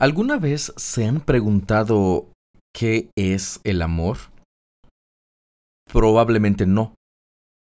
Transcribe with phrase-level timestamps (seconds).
[0.00, 2.28] ¿Alguna vez se han preguntado
[2.72, 4.18] qué es el amor?
[5.92, 6.94] Probablemente no,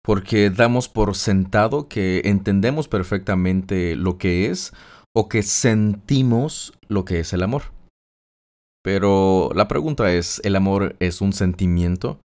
[0.03, 4.73] porque damos por sentado que entendemos perfectamente lo que es
[5.15, 7.71] o que sentimos lo que es el amor.
[8.83, 12.19] Pero la pregunta es, ¿el amor es un sentimiento?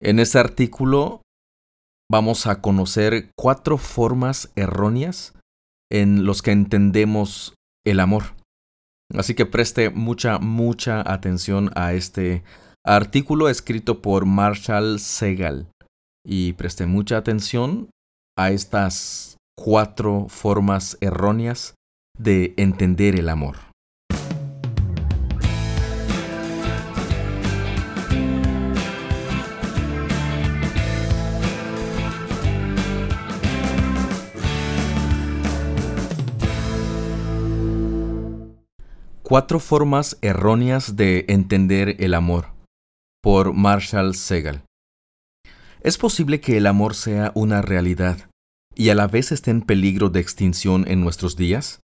[0.00, 1.22] En este artículo
[2.08, 5.34] vamos a conocer cuatro formas erróneas
[5.90, 7.54] en los que entendemos
[7.84, 8.43] el amor.
[9.16, 12.42] Así que preste mucha, mucha atención a este
[12.84, 15.68] artículo escrito por Marshall Segal
[16.26, 17.90] y preste mucha atención
[18.36, 21.74] a estas cuatro formas erróneas
[22.18, 23.56] de entender el amor.
[39.34, 42.54] Cuatro formas erróneas de entender el amor
[43.20, 44.62] por Marshall Segal.
[45.80, 48.30] Es posible que el amor sea una realidad
[48.76, 51.80] y a la vez esté en peligro de extinción en nuestros días.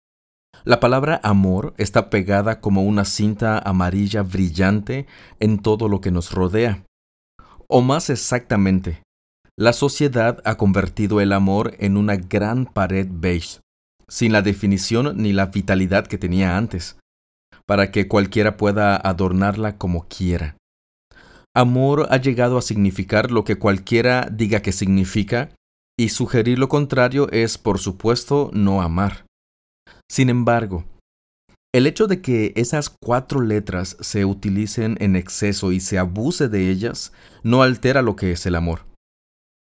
[0.63, 5.05] La palabra amor está pegada como una cinta amarilla brillante
[5.39, 6.83] en todo lo que nos rodea.
[7.67, 9.03] O más exactamente,
[9.55, 13.59] la sociedad ha convertido el amor en una gran pared beige,
[14.07, 16.97] sin la definición ni la vitalidad que tenía antes
[17.67, 20.58] para que cualquiera pueda adornarla como quiera.
[21.55, 25.52] Amor ha llegado a significar lo que cualquiera diga que significa,
[25.97, 29.25] y sugerir lo contrario es, por supuesto, no amar.
[30.11, 30.83] Sin embargo,
[31.73, 36.69] el hecho de que esas cuatro letras se utilicen en exceso y se abuse de
[36.69, 37.11] ellas
[37.44, 38.85] no altera lo que es el amor.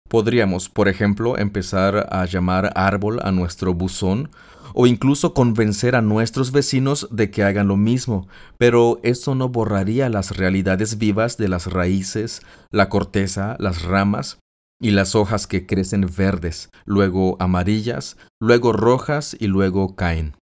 [0.10, 4.30] Podríamos, por ejemplo, empezar a llamar árbol a nuestro buzón
[4.74, 10.10] o incluso convencer a nuestros vecinos de que hagan lo mismo, pero eso no borraría
[10.10, 14.40] las realidades vivas de las raíces, la corteza, las ramas
[14.82, 20.36] y las hojas que crecen verdes, luego amarillas, luego rojas y luego caen.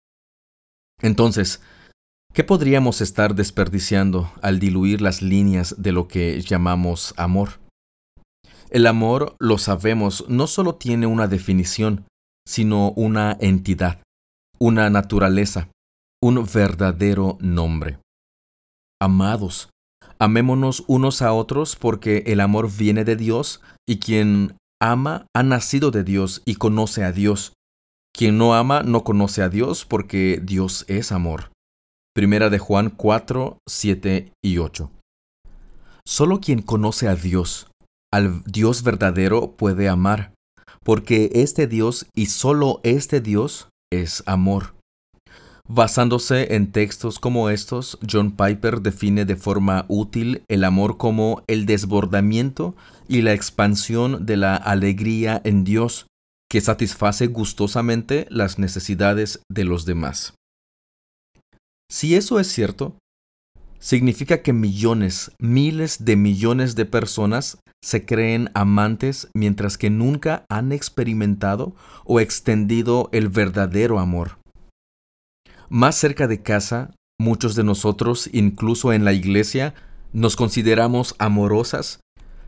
[1.03, 1.61] Entonces,
[2.33, 7.61] ¿qué podríamos estar desperdiciando al diluir las líneas de lo que llamamos amor?
[8.71, 12.07] El amor, lo sabemos, no solo tiene una definición,
[12.47, 14.01] sino una entidad
[14.60, 15.69] una naturaleza,
[16.22, 17.98] un verdadero nombre.
[19.00, 19.71] Amados,
[20.19, 25.91] amémonos unos a otros porque el amor viene de Dios y quien ama ha nacido
[25.91, 27.54] de Dios y conoce a Dios.
[28.15, 31.53] Quien no ama no conoce a Dios porque Dios es amor.
[32.15, 34.91] Primera de Juan 4, 7 y 8.
[36.04, 37.71] Solo quien conoce a Dios,
[38.12, 40.34] al Dios verdadero, puede amar,
[40.82, 44.75] porque este Dios y solo este Dios es amor.
[45.69, 51.65] Basándose en textos como estos, John Piper define de forma útil el amor como el
[51.65, 52.75] desbordamiento
[53.09, 56.06] y la expansión de la alegría en Dios,
[56.51, 60.34] que satisface gustosamente las necesidades de los demás.
[61.89, 62.97] Si eso es cierto,
[63.81, 70.71] significa que millones, miles de millones de personas se creen amantes mientras que nunca han
[70.71, 71.75] experimentado
[72.05, 74.39] o extendido el verdadero amor.
[75.71, 79.75] Más cerca de casa, muchos de nosotros, incluso en la iglesia,
[80.13, 82.01] nos consideramos amorosas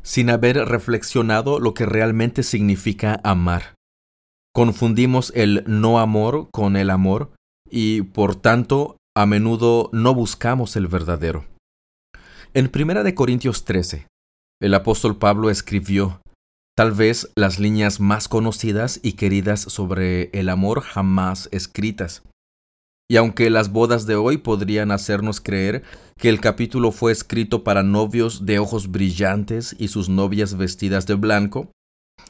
[0.03, 3.75] sin haber reflexionado lo que realmente significa amar.
[4.53, 7.31] Confundimos el no amor con el amor
[7.71, 11.45] y, por tanto, a menudo no buscamos el verdadero.
[12.55, 14.07] En 1 Corintios 13,
[14.61, 16.23] el apóstol Pablo escribió
[16.75, 22.23] tal vez las líneas más conocidas y queridas sobre el amor jamás escritas.
[23.11, 25.83] Y aunque las bodas de hoy podrían hacernos creer
[26.17, 31.17] que el capítulo fue escrito para novios de ojos brillantes y sus novias vestidas de
[31.17, 31.71] blanco,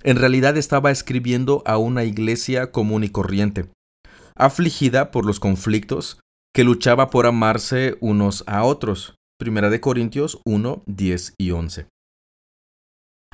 [0.03, 3.69] en realidad estaba escribiendo a una iglesia común y corriente,
[4.35, 6.19] afligida por los conflictos,
[6.55, 9.17] que luchaba por amarse unos a otros.
[9.39, 11.87] Primera de Corintios 1, 10 y 11.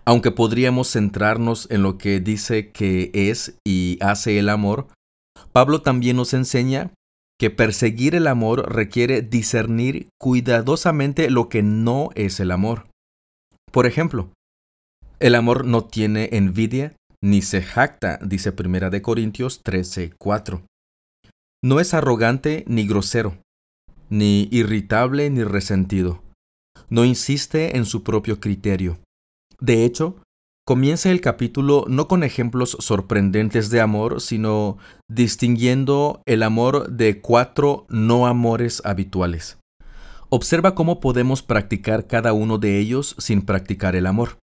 [0.05, 4.89] Aunque podríamos centrarnos en lo que dice que es y hace el amor,
[5.53, 6.93] Pablo también nos enseña
[7.39, 12.87] que perseguir el amor requiere discernir cuidadosamente lo que no es el amor.
[13.71, 14.31] Por ejemplo,
[15.21, 20.63] el amor no tiene envidia ni se jacta, dice Primera de Corintios 13, 4.
[21.63, 23.37] No es arrogante ni grosero,
[24.11, 26.23] ni irritable ni resentido.
[26.89, 29.01] No insiste en su propio criterio.
[29.59, 30.23] De hecho,
[30.65, 34.79] comienza el capítulo no con ejemplos sorprendentes de amor, sino
[35.11, 39.59] distinguiendo el amor de cuatro no amores habituales.
[40.29, 44.39] Observa cómo podemos practicar cada uno de ellos sin practicar el amor.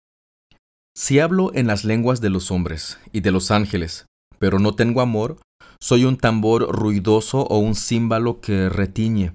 [0.95, 4.05] Si hablo en las lenguas de los hombres y de los ángeles,
[4.39, 5.37] pero no tengo amor,
[5.79, 9.33] soy un tambor ruidoso o un címbalo que retiñe.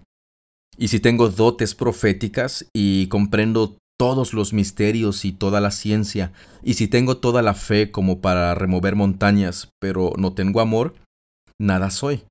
[0.79, 6.33] Y si tengo dotes proféticas y comprendo todos los misterios y toda la ciencia,
[6.63, 10.95] y si tengo toda la fe como para remover montañas, pero no tengo amor,
[11.59, 12.25] nada soy.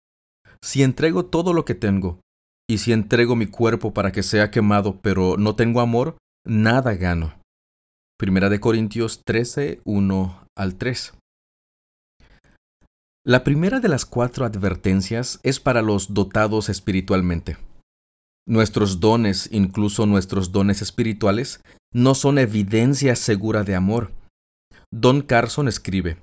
[0.62, 2.19] Si entrego todo lo que tengo,
[2.68, 7.33] y si entrego mi cuerpo para que sea quemado, pero no tengo amor, nada gano.
[8.18, 11.13] Primera de Corintios 13, 1 al 3.
[13.27, 17.57] La primera de las cuatro advertencias es para los dotados espiritualmente.
[18.48, 24.12] Nuestros dones, incluso nuestros dones espirituales, no son evidencia segura de amor.
[24.94, 26.19] Don Carson escribe,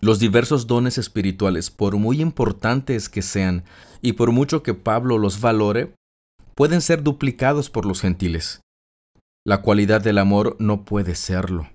[0.00, 3.64] Los diversos dones espirituales, por muy importantes que sean
[4.00, 5.92] y por mucho que Pablo los valore,
[6.54, 8.62] pueden ser duplicados por los gentiles.
[9.46, 11.68] La cualidad del amor no puede serlo.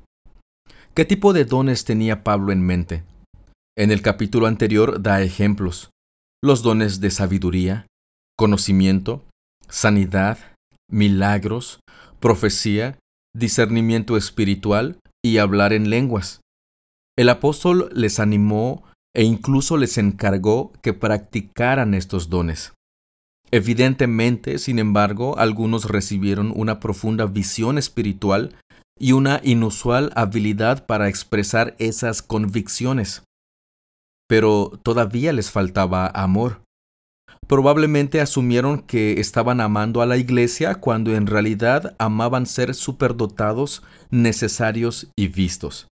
[0.95, 3.03] ¿Qué tipo de dones tenía Pablo en mente?
[3.77, 5.89] En el capítulo anterior da ejemplos.
[6.41, 7.87] Los dones de sabiduría,
[8.37, 9.25] conocimiento,
[9.67, 10.37] sanidad,
[10.89, 11.81] milagros,
[12.21, 12.97] profecía,
[13.35, 16.39] discernimiento espiritual y hablar en lenguas.
[17.17, 22.71] El apóstol les animó e incluso les encargó que practicaran estos dones.
[23.51, 28.55] Evidentemente, sin embargo, algunos recibieron una profunda visión espiritual
[28.97, 33.23] y una inusual habilidad para expresar esas convicciones.
[34.27, 36.61] Pero todavía les faltaba amor.
[37.47, 45.07] Probablemente asumieron que estaban amando a la iglesia cuando en realidad amaban ser superdotados, necesarios
[45.15, 45.87] y vistos.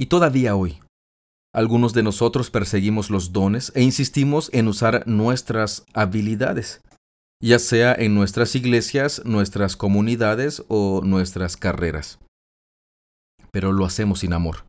[0.00, 0.80] Y todavía hoy,
[1.54, 6.80] algunos de nosotros perseguimos los dones e insistimos en usar nuestras habilidades,
[7.42, 12.18] ya sea en nuestras iglesias, nuestras comunidades o nuestras carreras.
[13.50, 14.64] Pero lo hacemos sin amor.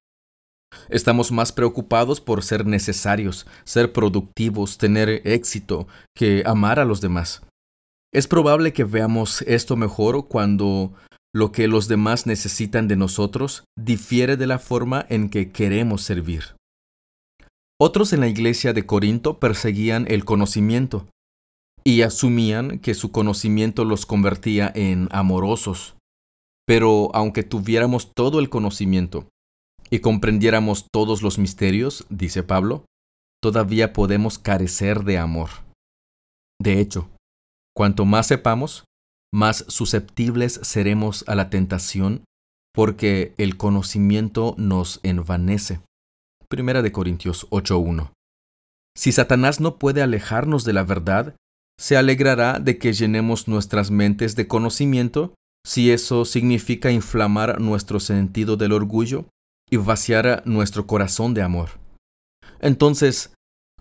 [0.89, 7.41] Estamos más preocupados por ser necesarios, ser productivos, tener éxito, que amar a los demás.
[8.13, 10.93] Es probable que veamos esto mejor cuando
[11.33, 16.55] lo que los demás necesitan de nosotros difiere de la forma en que queremos servir.
[17.81, 21.07] Otros en la iglesia de Corinto perseguían el conocimiento
[21.83, 25.95] y asumían que su conocimiento los convertía en amorosos.
[26.65, 29.27] Pero aunque tuviéramos todo el conocimiento,
[29.89, 32.85] y comprendiéramos todos los misterios, dice Pablo,
[33.41, 35.49] todavía podemos carecer de amor.
[36.61, 37.09] De hecho,
[37.75, 38.85] cuanto más sepamos,
[39.33, 42.23] más susceptibles seremos a la tentación,
[42.73, 45.81] porque el conocimiento nos envanece.
[46.47, 48.11] Primera de Corintios 8:1.
[48.95, 51.35] Si Satanás no puede alejarnos de la verdad,
[51.79, 55.33] se alegrará de que llenemos nuestras mentes de conocimiento,
[55.65, 59.25] si eso significa inflamar nuestro sentido del orgullo
[59.73, 61.79] y vaciara nuestro corazón de amor.
[62.59, 63.33] Entonces,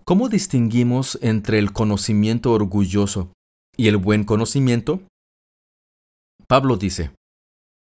[0.03, 3.31] ¿cómo distinguimos entre el conocimiento orgulloso
[3.77, 5.03] y el buen conocimiento?
[6.47, 7.11] Pablo dice,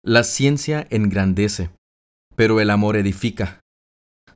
[0.04, 1.70] la ciencia engrandece,
[2.36, 3.60] pero el amor edifica.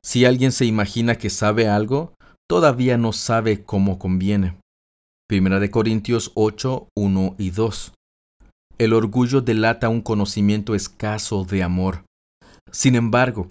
[0.01, 2.15] Si alguien se imagina que sabe algo,
[2.49, 4.57] todavía no sabe cómo conviene.
[5.27, 7.93] Primera de Corintios 8, 1 y 2.
[8.79, 12.03] El orgullo delata un conocimiento escaso de amor.
[12.71, 13.49] Sin embargo,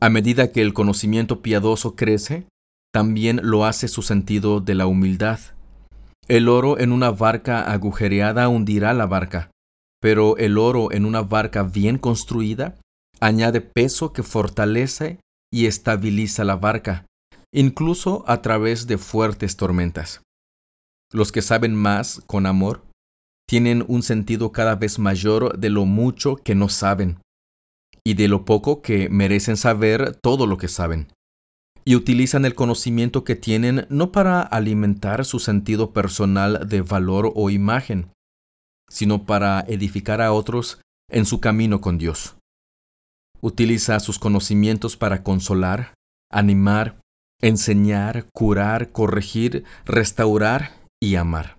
[0.00, 2.46] a medida que el conocimiento piadoso crece,
[2.92, 5.40] también lo hace su sentido de la humildad.
[6.28, 9.50] El oro en una barca agujereada hundirá la barca,
[10.00, 12.76] pero el oro en una barca bien construida
[13.20, 15.20] añade peso que fortalece
[15.52, 17.06] y estabiliza la barca,
[17.52, 20.20] incluso a través de fuertes tormentas.
[21.12, 22.82] Los que saben más con amor
[23.48, 27.18] tienen un sentido cada vez mayor de lo mucho que no saben
[28.04, 31.08] y de lo poco que merecen saber todo lo que saben.
[31.84, 37.50] Y utilizan el conocimiento que tienen no para alimentar su sentido personal de valor o
[37.50, 38.12] imagen,
[38.88, 40.80] sino para edificar a otros
[41.10, 42.36] en su camino con Dios.
[43.40, 45.94] Utiliza sus conocimientos para consolar,
[46.30, 47.00] animar,
[47.40, 51.56] enseñar, curar, corregir, restaurar y amar.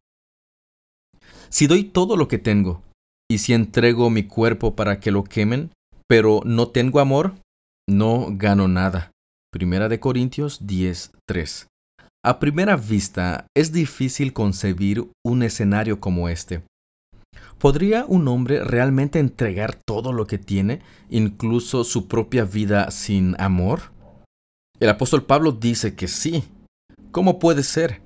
[1.50, 2.81] Si doy todo lo que tengo,
[3.29, 5.71] y si entrego mi cuerpo para que lo quemen,
[6.15, 7.34] pero no tengo amor,
[7.89, 9.10] no gano nada.
[9.51, 11.65] Primera de Corintios 10:3.
[12.24, 16.62] A primera vista es difícil concebir un escenario como este.
[17.58, 23.91] ¿Podría un hombre realmente entregar todo lo que tiene, incluso su propia vida, sin amor?
[24.79, 26.43] El apóstol Pablo dice que sí.
[27.10, 28.03] ¿Cómo puede ser?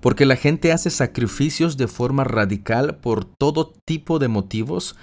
[0.00, 4.94] Porque la gente hace sacrificios de forma radical por todo tipo de motivos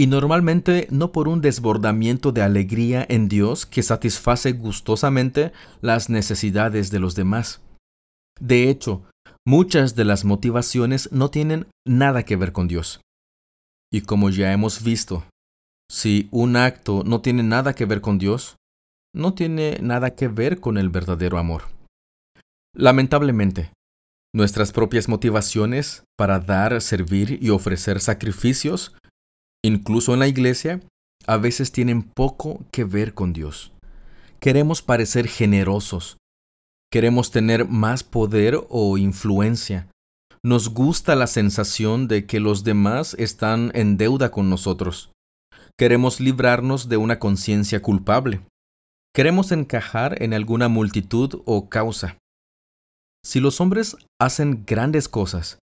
[0.00, 5.52] y normalmente no por un desbordamiento de alegría en Dios que satisface gustosamente
[5.82, 7.60] las necesidades de los demás.
[8.40, 9.02] De hecho,
[9.46, 13.02] muchas de las motivaciones no tienen nada que ver con Dios.
[13.92, 15.24] Y como ya hemos visto,
[15.90, 18.56] si un acto no tiene nada que ver con Dios,
[19.14, 21.64] no tiene nada que ver con el verdadero amor.
[22.74, 23.74] Lamentablemente,
[24.34, 28.94] nuestras propias motivaciones para dar, servir y ofrecer sacrificios,
[29.64, 30.80] incluso en la iglesia,
[31.26, 33.72] a veces tienen poco que ver con Dios.
[34.40, 36.16] Queremos parecer generosos,
[36.90, 39.88] queremos tener más poder o influencia,
[40.42, 45.12] nos gusta la sensación de que los demás están en deuda con nosotros.
[45.78, 48.40] Queremos librarnos de una conciencia culpable.
[49.14, 52.16] Queremos encajar en alguna multitud o causa.
[53.22, 55.58] Si los hombres hacen grandes cosas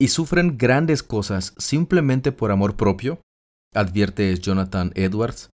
[0.00, 3.20] y sufren grandes cosas simplemente por amor propio,
[3.74, 5.50] advierte Jonathan Edwards,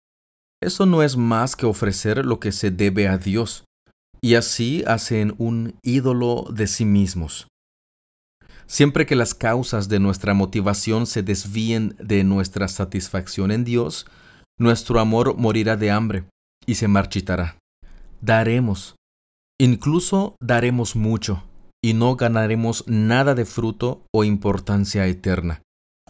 [0.61, 3.65] eso no es más que ofrecer lo que se debe a Dios,
[4.21, 7.47] y así hacen un ídolo de sí mismos.
[8.67, 14.07] Siempre que las causas de nuestra motivación se desvíen de nuestra satisfacción en Dios,
[14.59, 16.25] nuestro amor morirá de hambre
[16.67, 17.57] y se marchitará.
[18.21, 18.97] Daremos,
[19.59, 21.45] incluso daremos mucho,
[21.83, 25.63] y no ganaremos nada de fruto o importancia eterna.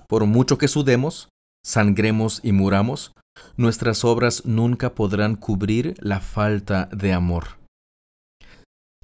[0.08, 1.28] Por mucho que sudemos,
[1.64, 3.12] sangremos y muramos,
[3.56, 7.58] nuestras obras nunca podrán cubrir la falta de amor.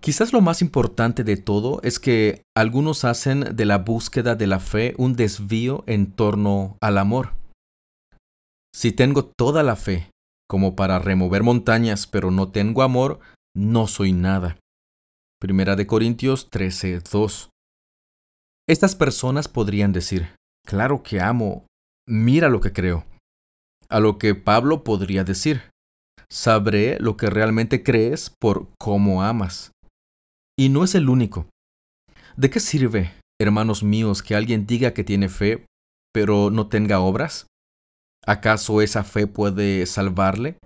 [0.01, 4.61] Quizás lo más importante de todo es que algunos hacen de la búsqueda de la
[4.61, 7.33] fe un desvío en torno al amor.
[8.75, 10.11] Si tengo toda la fe
[10.47, 13.19] como para remover montañas, pero no tengo amor,
[13.57, 14.59] no soy nada.
[15.45, 17.51] Primera de Corintios 13:2.
[18.67, 20.35] Estas personas podrían decir,
[20.67, 21.67] claro que amo,
[22.09, 23.05] mira lo que creo.
[23.91, 25.71] A lo que Pablo podría decir,
[26.31, 29.71] sabré lo que realmente crees por cómo amas.
[30.59, 31.47] Y no es el único.
[32.39, 35.67] ¿De qué sirve, hermanos míos, que alguien diga que tiene fe,
[36.15, 37.49] pero no tenga obras?
[38.25, 40.57] ¿Acaso esa fe puede salvarle?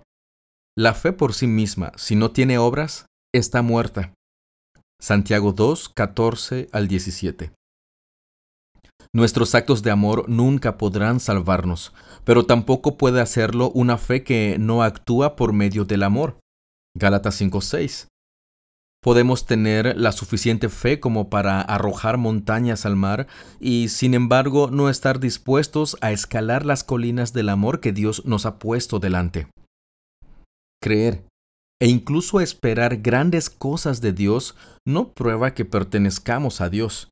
[0.77, 4.13] La fe por sí misma, si no tiene obras, está muerta.
[5.01, 7.53] Santiago 2, 14 al 17.
[9.13, 11.93] Nuestros actos de amor nunca podrán salvarnos,
[12.25, 16.37] pero tampoco puede hacerlo una fe que no actúa por medio del amor.
[16.95, 18.07] Gálatas 6.
[19.01, 23.27] Podemos tener la suficiente fe como para arrojar montañas al mar
[23.59, 28.45] y sin embargo no estar dispuestos a escalar las colinas del amor que Dios nos
[28.45, 29.47] ha puesto delante.
[30.81, 31.28] Creer
[31.81, 34.55] e incluso esperar grandes cosas de Dios
[34.85, 37.09] no prueba que pertenezcamos a Dios.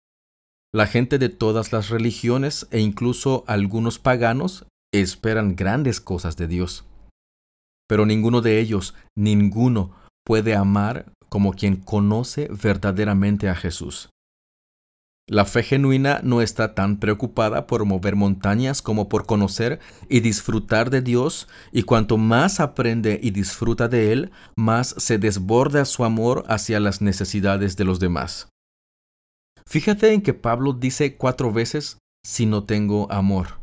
[0.74, 6.86] La gente de todas las religiones e incluso algunos paganos esperan grandes cosas de Dios.
[7.88, 9.95] Pero ninguno de ellos, ninguno,
[10.25, 14.09] puede amar como quien conoce verdaderamente a Jesús.
[15.29, 20.89] La fe genuina no está tan preocupada por mover montañas como por conocer y disfrutar
[20.89, 26.46] de Dios, y cuanto más aprende y disfruta de Él, más se desborda su amor
[26.48, 28.48] hacia las necesidades de los demás.
[29.65, 33.60] Fíjate en que Pablo dice cuatro veces, si no tengo amor.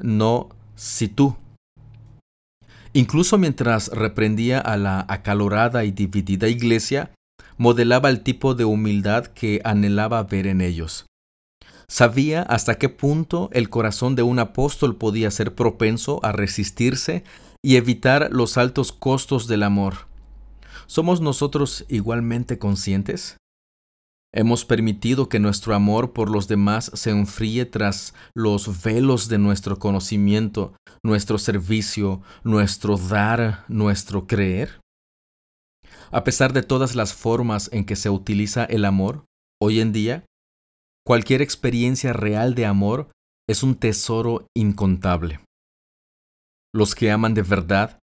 [0.00, 1.36] No, si tú.
[2.92, 7.12] Incluso mientras reprendía a la acalorada y dividida iglesia,
[7.60, 11.04] modelaba el tipo de humildad que anhelaba ver en ellos.
[11.88, 17.22] Sabía hasta qué punto el corazón de un apóstol podía ser propenso a resistirse
[17.62, 20.06] y evitar los altos costos del amor.
[20.86, 23.36] ¿Somos nosotros igualmente conscientes?
[24.32, 29.78] Hemos permitido que nuestro amor por los demás se enfríe tras los velos de nuestro
[29.78, 34.80] conocimiento, nuestro servicio, nuestro dar, nuestro creer.
[36.12, 39.26] A pesar de todas las formas en que se utiliza el amor,
[39.62, 40.24] hoy en día,
[41.06, 43.12] cualquier experiencia real de amor
[43.48, 45.40] es un tesoro incontable.
[46.74, 48.00] Los que aman de verdad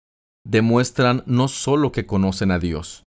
[0.43, 3.03] demuestran no solo que conocen a Dios,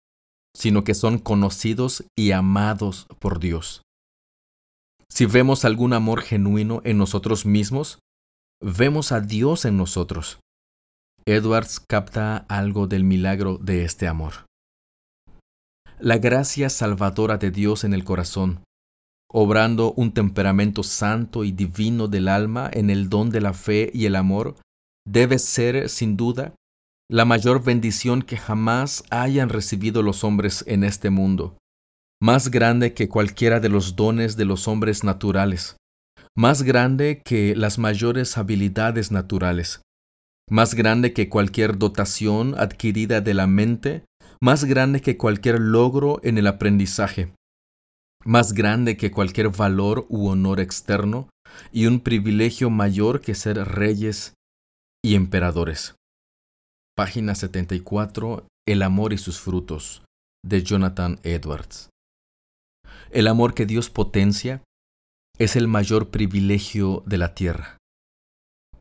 [0.54, 3.80] sino que son conocidos y amados por Dios.
[5.08, 7.98] Si vemos algún amor genuino en nosotros mismos,
[8.62, 10.38] vemos a Dios en nosotros.
[11.24, 14.46] Edwards capta algo del milagro de este amor.
[16.04, 18.64] La gracia salvadora de Dios en el corazón,
[19.32, 24.06] obrando un temperamento santo y divino del alma en el don de la fe y
[24.06, 24.56] el amor,
[25.06, 26.56] debe ser, sin duda,
[27.08, 31.56] la mayor bendición que jamás hayan recibido los hombres en este mundo,
[32.20, 35.76] más grande que cualquiera de los dones de los hombres naturales,
[36.36, 39.82] más grande que las mayores habilidades naturales,
[40.50, 44.04] más grande que cualquier dotación adquirida de la mente,
[44.42, 47.32] más grande que cualquier logro en el aprendizaje,
[48.24, 51.28] más grande que cualquier valor u honor externo,
[51.70, 54.34] y un privilegio mayor que ser reyes
[55.00, 55.94] y emperadores.
[56.96, 58.48] Página 74.
[58.66, 60.02] El amor y sus frutos,
[60.44, 61.90] de Jonathan Edwards.
[63.10, 64.64] El amor que Dios potencia
[65.38, 67.78] es el mayor privilegio de la tierra.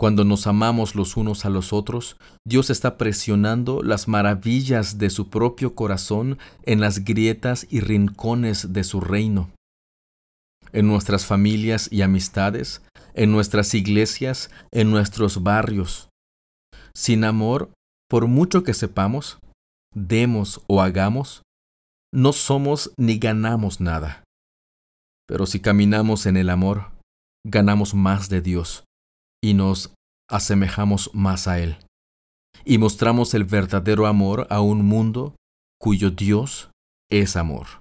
[0.01, 5.29] Cuando nos amamos los unos a los otros, Dios está presionando las maravillas de su
[5.29, 9.51] propio corazón en las grietas y rincones de su reino.
[10.73, 12.81] En nuestras familias y amistades,
[13.13, 16.09] en nuestras iglesias, en nuestros barrios.
[16.95, 17.71] Sin amor,
[18.09, 19.37] por mucho que sepamos,
[19.93, 21.43] demos o hagamos,
[22.11, 24.23] no somos ni ganamos nada.
[25.27, 26.89] Pero si caminamos en el amor,
[27.45, 28.83] ganamos más de Dios
[29.43, 29.93] y nos
[30.29, 31.77] asemejamos más a Él.
[32.63, 35.35] Y mostramos el verdadero amor a un mundo
[35.79, 36.69] cuyo Dios
[37.09, 37.80] es amor.